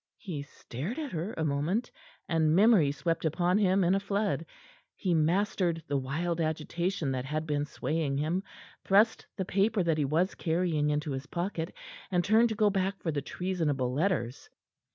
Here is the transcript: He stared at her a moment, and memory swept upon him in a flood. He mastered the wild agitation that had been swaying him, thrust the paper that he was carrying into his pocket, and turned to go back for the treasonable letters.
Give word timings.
He 0.17 0.41
stared 0.41 0.97
at 0.97 1.11
her 1.11 1.35
a 1.37 1.45
moment, 1.45 1.91
and 2.27 2.55
memory 2.55 2.91
swept 2.91 3.23
upon 3.23 3.59
him 3.59 3.83
in 3.83 3.93
a 3.93 3.99
flood. 3.99 4.47
He 4.95 5.13
mastered 5.13 5.83
the 5.87 5.95
wild 5.97 6.41
agitation 6.41 7.11
that 7.11 7.23
had 7.25 7.45
been 7.45 7.65
swaying 7.65 8.17
him, 8.17 8.41
thrust 8.83 9.27
the 9.37 9.45
paper 9.45 9.83
that 9.83 9.99
he 9.99 10.05
was 10.05 10.33
carrying 10.33 10.89
into 10.89 11.11
his 11.11 11.27
pocket, 11.27 11.75
and 12.09 12.25
turned 12.25 12.49
to 12.49 12.55
go 12.55 12.71
back 12.71 12.99
for 13.03 13.11
the 13.11 13.21
treasonable 13.21 13.93
letters. 13.93 14.49